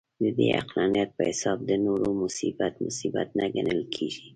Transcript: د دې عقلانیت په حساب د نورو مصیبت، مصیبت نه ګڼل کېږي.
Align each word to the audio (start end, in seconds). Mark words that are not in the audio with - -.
د 0.21 0.23
دې 0.37 0.47
عقلانیت 0.59 1.09
په 1.17 1.23
حساب 1.29 1.57
د 1.69 1.71
نورو 1.85 2.09
مصیبت، 2.23 2.73
مصیبت 2.85 3.27
نه 3.39 3.45
ګڼل 3.55 3.81
کېږي. 3.95 4.23